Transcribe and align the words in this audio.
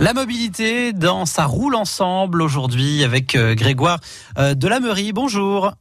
La 0.00 0.14
mobilité 0.14 0.92
dans 0.92 1.26
ça 1.26 1.44
roule 1.44 1.74
ensemble 1.74 2.40
aujourd'hui 2.40 3.04
avec 3.04 3.34
euh, 3.34 3.54
Grégoire 3.54 4.00
euh, 4.38 4.54
Delamerie. 4.54 5.12
Bonjour. 5.12 5.74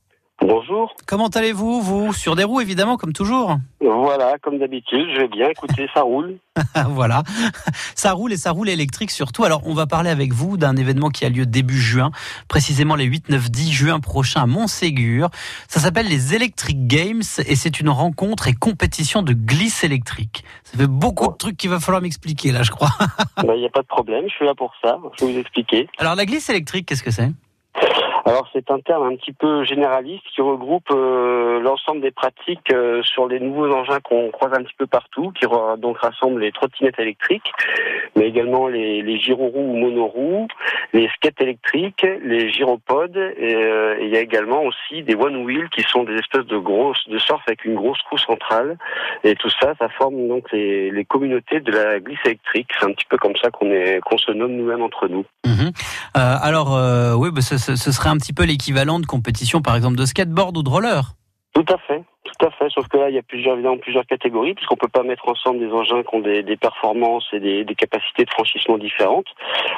Bonjour. 0.46 0.94
Comment 1.08 1.28
allez-vous 1.28 1.82
Vous 1.82 2.12
sur 2.12 2.36
des 2.36 2.44
roues 2.44 2.60
évidemment 2.60 2.98
comme 2.98 3.14
toujours. 3.14 3.58
Voilà, 3.80 4.38
comme 4.42 4.60
d'habitude, 4.60 5.08
je 5.14 5.22
vais 5.22 5.28
bien. 5.30 5.48
Écoutez, 5.48 5.88
ça 5.94 6.02
roule. 6.02 6.38
voilà, 6.90 7.24
ça 7.96 8.12
roule 8.12 8.34
et 8.34 8.38
ça 8.38 8.52
roule 8.52 8.68
électrique 8.68 9.12
surtout. 9.12 9.46
Alors 9.46 9.62
on 9.66 9.74
va 9.74 9.88
parler 9.88 10.10
avec 10.10 10.34
vous 10.34 10.58
d'un 10.58 10.76
événement 10.76 11.10
qui 11.10 11.24
a 11.24 11.30
lieu 11.30 11.46
début 11.46 11.80
juin, 11.80 12.12
précisément 12.50 12.96
les 12.96 13.06
8, 13.06 13.30
9, 13.30 13.50
10 13.50 13.72
juin 13.72 14.00
prochain 14.02 14.42
à 14.42 14.46
Montségur. 14.46 15.30
Ça 15.70 15.80
s'appelle 15.80 16.08
les 16.08 16.36
Electric 16.36 16.88
Games 16.88 17.24
et 17.48 17.56
c'est 17.56 17.80
une 17.80 17.90
rencontre 17.90 18.50
et 18.50 18.54
compétition 18.54 19.22
de 19.22 19.32
glisse 19.32 19.86
électrique. 19.86 20.44
Ça 20.66 20.78
fait 20.78 20.88
beaucoup 20.88 21.32
de 21.32 21.38
trucs 21.38 21.56
qu'il 21.56 21.70
va 21.70 21.80
falloir 21.80 22.02
m'expliquer 22.02 22.52
là, 22.52 22.64
je 22.64 22.72
crois. 22.72 22.92
Il 23.44 23.60
n'y 23.60 23.66
a 23.66 23.70
pas 23.70 23.82
de 23.82 23.88
problème, 23.88 24.26
je 24.28 24.34
suis 24.34 24.46
là 24.46 24.56
pour 24.56 24.74
ça. 24.84 25.00
Je 25.18 25.26
vais 25.26 25.32
vous 25.32 25.40
expliquer. 25.40 25.88
Alors 26.00 26.16
la 26.16 26.26
glisse 26.26 26.50
électrique, 26.50 26.86
qu'est-ce 26.86 27.04
que 27.04 27.12
c'est? 27.12 27.32
Alors 28.26 28.48
c'est 28.54 28.72
un 28.72 28.80
terme 28.80 29.04
un 29.04 29.16
petit 29.18 29.34
peu 29.34 29.66
généraliste 29.66 30.24
qui 30.34 30.42
regroupe 30.42 30.90
euh, 30.92 31.60
l'ensemble 31.60 32.00
des 32.00 32.12
pratiques 32.12 32.72
euh, 32.72 33.04
sur 33.04 33.28
les 33.28 33.42
nouveaux 33.42 33.70
engins 33.70 34.00
qu'on 34.00 34.32
croise 34.32 34.54
un 34.54 34.64
petit 34.64 34.76
peu 34.78 34.88
partout, 34.88 35.32
qui 35.32 35.46
donc 35.78 35.98
rassemble 35.98 36.40
les 36.40 36.54
trottinettes 36.54 37.00
électriques, 37.00 37.52
mais 38.16 38.28
également 38.28 38.70
les, 38.70 39.02
les 39.02 39.20
gyroroues 39.20 39.72
ou 39.72 39.76
monoroues, 39.76 40.48
les 40.94 41.10
skates 41.16 41.42
électriques, 41.42 42.06
les 42.24 42.50
gyropodes, 42.50 43.18
et 43.18 43.56
euh, 43.56 43.98
il 44.02 44.08
y 44.08 44.16
a 44.16 44.22
également 44.22 44.64
aussi 44.64 45.04
des 45.04 45.16
one 45.16 45.44
wheel 45.44 45.68
qui 45.70 45.84
sont 45.84 46.04
des 46.04 46.16
espèces 46.16 46.46
de 46.46 46.58
grosses 46.58 47.06
de 47.10 47.18
surf 47.18 47.42
avec 47.46 47.66
une 47.66 47.76
grosse 47.76 48.00
roue 48.10 48.18
centrale, 48.18 48.78
et 49.26 49.36
tout 49.36 49.50
ça, 49.50 49.74
ça 49.80 49.90
forme 49.90 50.30
donc 50.30 50.50
les, 50.54 51.06
communautés 51.10 51.60
de 51.60 51.72
la 51.72 52.00
glisse 52.00 52.20
électrique. 52.24 52.70
C'est 52.80 52.86
un 52.86 52.94
petit 52.94 53.06
peu 53.10 53.18
comme 53.18 53.36
ça 53.36 53.52
qu'on 53.52 53.70
est 53.70 54.00
qu'on 54.06 54.18
se 54.18 54.32
nomme 54.32 54.54
nous-mêmes 54.54 54.82
entre 54.82 55.10
nous. 55.10 55.26
Mhm. 55.46 55.72
alors 56.16 56.80
oui, 57.20 57.30
bah, 57.32 57.42
ce, 57.42 57.58
ce 57.58 57.92
serait 57.92 58.13
un 58.14 58.18
petit 58.18 58.34
peu 58.34 58.44
l'équivalent 58.44 59.00
de 59.00 59.06
compétition, 59.06 59.62
par 59.62 59.76
exemple, 59.76 59.98
de 59.98 60.06
skateboard 60.06 60.58
ou 60.58 60.64
de 60.64 60.70
roller. 60.70 61.16
Tout 61.54 61.66
à 61.70 61.78
fait. 61.80 62.04
Tout 62.24 62.46
à 62.46 62.52
fait, 62.52 62.70
sauf 62.70 62.88
que 62.88 62.98
là, 62.98 63.10
il 63.10 63.16
y 63.16 63.18
a 63.18 63.22
plusieurs, 63.22 63.56
évidemment, 63.56 63.78
plusieurs 63.78 64.06
catégories, 64.06 64.54
puisqu'on 64.54 64.78
peut 64.78 64.88
pas 64.88 65.04
mettre 65.04 65.28
ensemble 65.28 65.60
des 65.60 65.72
engins 65.74 66.04
qui 66.04 66.16
ont 66.16 66.22
des, 66.22 66.42
des 66.42 66.56
performances 66.56 67.28
et 67.34 67.42
des, 67.42 67.66
des, 67.66 67.76
capacités 67.76 68.24
de 68.24 68.30
franchissement 68.30 68.78
différentes. 68.78 69.28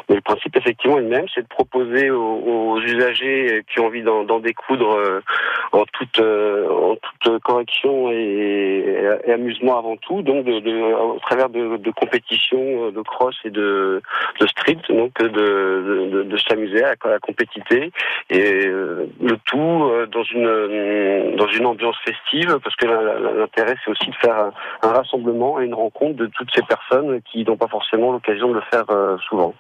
Mais 0.08 0.16
le 0.16 0.22
principe, 0.22 0.56
effectivement, 0.56 1.00
est 1.00 1.02
le 1.02 1.08
même, 1.08 1.26
c'est 1.34 1.42
de 1.42 1.48
proposer 1.48 2.12
aux, 2.12 2.22
aux, 2.22 2.82
usagers 2.82 3.64
qui 3.68 3.80
ont 3.80 3.88
envie 3.88 4.04
d'en 4.04 4.40
découdre 4.40 4.92
euh, 4.92 5.22
en 5.72 5.86
toute, 5.92 6.20
euh, 6.20 6.70
en 6.70 6.96
toute 6.96 7.40
correction 7.40 8.12
et, 8.12 9.10
et, 9.26 9.32
amusement 9.32 9.80
avant 9.80 9.98
tout, 9.98 10.22
donc 10.22 10.46
de, 10.46 10.60
de, 10.60 10.94
au 10.94 11.20
travers 11.20 11.50
de, 11.50 11.78
de, 11.78 11.92
compétitions 11.92 12.92
de 12.92 13.02
cross 13.02 13.36
et 13.44 13.50
de, 13.50 14.04
de 14.40 14.48
street, 14.48 14.78
donc 14.90 15.20
de, 15.20 16.24
de, 16.24 16.38
s'amuser 16.38 16.84
à 16.84 16.96
la 17.06 17.20
compétitivité 17.20 17.92
et 18.30 18.68
euh, 18.68 19.08
le 19.20 19.38
tout 19.46 19.85
une, 20.32 21.36
dans 21.36 21.48
une 21.48 21.66
ambiance 21.66 21.96
festive 22.06 22.60
parce 22.64 22.76
que 22.76 22.86
l'intérêt 22.86 23.76
c'est 23.84 23.92
aussi 23.92 24.10
de 24.10 24.16
faire 24.16 24.52
un, 24.82 24.92
rassemblement 24.92 25.60
et 25.60 25.66
une 25.66 25.74
rencontre 25.74 26.16
de 26.16 26.28
toutes 26.28 26.50
ces 26.56 26.62
personnes 26.64 27.22
qui 27.32 27.44
n'ont 27.44 27.58
pas 27.58 27.68
forcément 27.68 28.12
l'occasion 28.12 28.50
de 28.50 28.56
le 28.56 28.64
faire 28.72 28.86
euh, 28.90 29.18
souvent. 29.30 29.54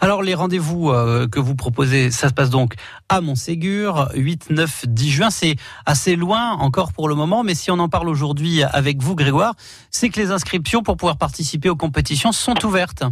Alors 0.00 0.22
les 0.22 0.34
rendez-vous 0.34 0.90
euh, 0.90 1.26
que 1.26 1.40
vous 1.40 1.54
proposez, 1.54 2.10
ça 2.10 2.28
se 2.28 2.34
passe 2.34 2.50
donc 2.50 2.74
à 3.08 3.20
Montségur, 3.20 4.08
8, 4.14 4.50
9, 4.50 4.86
10 4.88 5.10
juin. 5.10 5.30
C'est 5.30 5.56
assez 5.86 6.16
loin 6.16 6.52
encore 6.52 6.92
pour 6.92 7.08
le 7.08 7.14
moment, 7.14 7.42
mais 7.42 7.54
si 7.54 7.70
on 7.70 7.78
en 7.78 7.88
parle 7.88 8.08
aujourd'hui 8.08 8.62
avec 8.62 9.02
vous, 9.02 9.14
Grégoire, 9.14 9.54
c'est 9.90 10.10
que 10.10 10.20
les 10.20 10.30
inscriptions 10.30 10.82
pour 10.82 10.96
pouvoir 10.96 11.16
participer 11.16 11.68
aux 11.68 11.76
compétitions 11.76 12.32
sont 12.32 12.64
ouvertes. 12.64 13.04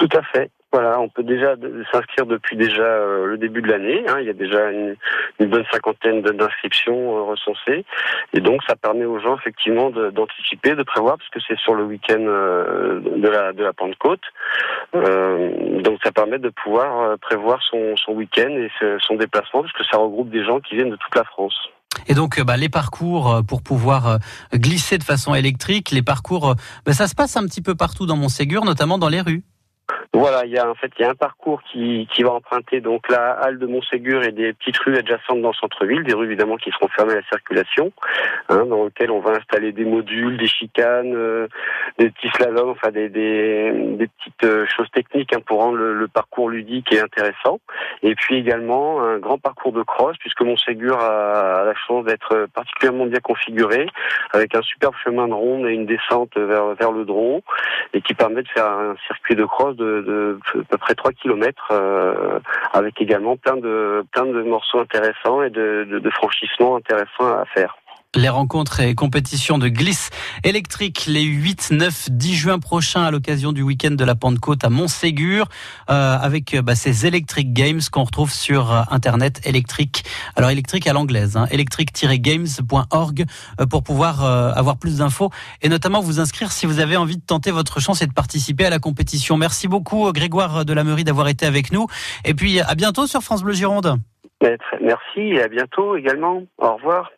Tout 0.00 0.08
à 0.16 0.22
fait. 0.22 0.50
Voilà, 0.72 0.98
on 0.98 1.10
peut 1.10 1.24
déjà 1.24 1.56
s'inscrire 1.92 2.24
depuis 2.24 2.56
déjà 2.56 2.82
euh, 2.82 3.26
le 3.26 3.36
début 3.36 3.60
de 3.60 3.66
l'année. 3.66 4.02
Hein. 4.08 4.16
Il 4.20 4.26
y 4.26 4.30
a 4.30 4.32
déjà 4.32 4.70
une, 4.70 4.96
bonne 5.38 5.64
cinquantaine 5.70 6.22
d'inscriptions 6.22 7.18
euh, 7.18 7.22
recensées, 7.22 7.84
et 8.32 8.40
donc 8.40 8.62
ça 8.66 8.76
permet 8.76 9.04
aux 9.04 9.18
gens 9.18 9.36
effectivement 9.36 9.90
d'anticiper, 9.90 10.74
de, 10.74 10.82
prévoir, 10.82 11.18
parce 11.18 11.28
que 11.28 11.40
c'est 11.46 11.58
sur 11.58 11.74
le 11.74 11.84
week-end 11.84 12.20
euh, 12.20 13.00
de 13.00 13.62
la 13.62 13.72
Pentecôte. 13.74 14.22
donc 14.94 15.98
ça 16.02 16.12
permet 16.12 16.38
de 16.38 16.48
pouvoir 16.48 17.18
prévoir 17.18 17.60
son, 17.62 17.94
week-end 18.14 18.48
et 18.48 18.70
son 19.06 19.16
déplacement, 19.16 19.60
parce 19.60 19.74
que 19.74 19.84
ça 19.84 19.98
regroupe 19.98 20.30
des 20.30 20.44
gens 20.44 20.60
qui 20.60 20.76
viennent 20.76 20.90
de 20.90 20.96
toute 20.96 21.14
la 21.14 21.24
France. 21.24 21.56
Et 22.06 22.14
donc, 22.14 22.40
bah, 22.40 22.56
les 22.56 22.70
parcours 22.70 23.42
pour 23.46 23.62
pouvoir 23.62 24.18
glisser 24.54 24.96
de 24.96 25.04
façon 25.04 25.34
électrique, 25.34 25.90
les 25.90 26.02
parcours, 26.02 26.54
bah, 26.86 26.92
ça 26.92 27.06
se 27.06 27.14
passe 27.14 27.36
un 27.36 27.44
petit 27.44 27.60
peu 27.60 27.74
partout 27.74 28.06
dans 28.06 28.16
Montségur, 28.16 28.64
notamment 28.64 28.96
dans 28.96 29.10
les 29.10 29.20
rues. 29.20 29.42
Voilà, 30.12 30.44
il 30.44 30.50
y 30.50 30.58
a 30.58 30.68
en 30.68 30.74
fait 30.74 30.90
il 30.98 31.02
y 31.02 31.04
a 31.04 31.10
un 31.10 31.14
parcours 31.14 31.62
qui, 31.62 32.06
va 32.20 32.32
emprunter 32.32 32.80
donc 32.80 33.08
la 33.08 33.30
halle 33.30 33.58
de 33.58 33.66
Montségur 33.66 34.24
et 34.24 34.32
des 34.32 34.52
petites 34.52 34.76
rues 34.78 34.96
adjacentes 34.96 35.40
dans 35.40 35.50
le 35.50 35.54
centre-ville, 35.54 36.02
des 36.02 36.14
rues 36.14 36.26
évidemment 36.26 36.56
qui 36.56 36.70
seront 36.72 36.88
fermées 36.88 37.12
à 37.12 37.16
la 37.16 37.26
circulation, 37.28 37.92
hein, 38.50 38.66
dans 38.66 38.84
lesquelles 38.84 39.10
on 39.10 39.20
va 39.20 39.32
installer 39.32 39.72
des 39.72 39.84
modules, 39.84 40.36
des 40.36 40.46
chicanes, 40.46 41.14
euh, 41.14 41.48
des 41.98 42.10
petits 42.10 42.28
slaloms, 42.36 42.70
enfin 42.70 42.90
des, 42.90 43.08
des, 43.08 43.72
des 43.72 44.06
petites 44.08 44.44
euh, 44.44 44.66
choses 44.66 44.90
techniques 44.90 45.32
hein, 45.34 45.40
pour 45.46 45.60
rendre 45.60 45.78
le, 45.78 46.08
parcours 46.08 46.50
ludique 46.50 46.92
et 46.92 47.00
intéressant. 47.00 47.60
Et 48.02 48.14
puis 48.14 48.36
également 48.36 49.02
un 49.02 49.18
grand 49.18 49.38
parcours 49.38 49.72
de 49.72 49.82
cross 49.82 50.16
puisque 50.18 50.40
Montségur 50.42 50.98
a, 50.98 51.64
la 51.64 51.74
chance 51.74 52.04
d'être 52.04 52.46
particulièrement 52.52 53.06
bien 53.06 53.20
configuré 53.20 53.86
avec 54.32 54.54
un 54.54 54.62
superbe 54.62 54.94
chemin 55.04 55.28
de 55.28 55.34
ronde 55.34 55.66
et 55.66 55.72
une 55.72 55.86
descente 55.86 56.36
vers 56.36 56.74
vers 56.74 56.90
le 56.90 57.04
Dron 57.04 57.42
et 57.94 58.00
qui 58.00 58.14
permet 58.14 58.42
de 58.42 58.48
faire 58.48 58.66
un 58.66 58.96
circuit 59.06 59.36
de 59.36 59.44
cross 59.44 59.76
de 59.76 60.00
de, 60.00 60.38
à 60.54 60.64
peu 60.64 60.78
près 60.78 60.94
3 60.94 61.12
km 61.12 61.68
euh, 61.70 62.40
avec 62.72 63.00
également 63.00 63.36
plein 63.36 63.56
de 63.56 64.04
plein 64.12 64.26
de 64.26 64.42
morceaux 64.42 64.80
intéressants 64.80 65.42
et 65.42 65.50
de, 65.50 65.86
de, 65.88 65.98
de 65.98 66.10
franchissements 66.10 66.76
intéressants 66.76 67.38
à 67.38 67.44
faire. 67.46 67.79
Les 68.16 68.28
rencontres 68.28 68.80
et 68.80 68.96
compétitions 68.96 69.56
de 69.56 69.68
glisse 69.68 70.10
électrique 70.42 71.04
les 71.06 71.22
8, 71.22 71.68
9, 71.70 72.08
10 72.10 72.34
juin 72.34 72.58
prochains 72.58 73.04
à 73.04 73.12
l'occasion 73.12 73.52
du 73.52 73.62
week-end 73.62 73.92
de 73.92 74.04
la 74.04 74.16
Pentecôte 74.16 74.64
à 74.64 74.68
Montségur 74.68 75.46
euh, 75.90 76.16
avec 76.20 76.56
bah, 76.56 76.74
ces 76.74 77.06
Electric 77.06 77.52
Games 77.52 77.78
qu'on 77.92 78.02
retrouve 78.02 78.32
sur 78.32 78.72
euh, 78.72 78.82
internet 78.90 79.40
électrique. 79.46 80.02
Alors 80.34 80.50
électrique 80.50 80.88
à 80.88 80.92
l'anglaise, 80.92 81.36
hein, 81.36 81.46
electric-games.org 81.52 83.24
euh, 83.60 83.66
pour 83.66 83.84
pouvoir 83.84 84.24
euh, 84.24 84.50
avoir 84.56 84.76
plus 84.76 84.98
d'infos 84.98 85.30
et 85.62 85.68
notamment 85.68 86.00
vous 86.00 86.18
inscrire 86.18 86.50
si 86.50 86.66
vous 86.66 86.80
avez 86.80 86.96
envie 86.96 87.16
de 87.16 87.24
tenter 87.24 87.52
votre 87.52 87.78
chance 87.78 88.02
et 88.02 88.08
de 88.08 88.12
participer 88.12 88.64
à 88.64 88.70
la 88.70 88.80
compétition. 88.80 89.36
Merci 89.36 89.68
beaucoup 89.68 90.10
Grégoire 90.12 90.64
de 90.64 90.72
la 90.72 90.82
Meurie 90.82 91.04
d'avoir 91.04 91.28
été 91.28 91.46
avec 91.46 91.70
nous 91.70 91.86
et 92.24 92.34
puis 92.34 92.60
à 92.60 92.74
bientôt 92.74 93.06
sur 93.06 93.22
France 93.22 93.44
Bleu 93.44 93.52
Gironde. 93.52 94.00
Merci 94.82 95.20
et 95.20 95.42
à 95.42 95.46
bientôt 95.46 95.94
également. 95.94 96.42
Au 96.58 96.74
revoir. 96.74 97.08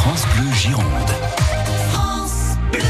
France 0.00 0.26
Bleu 0.36 0.52
Gironde. 0.52 1.07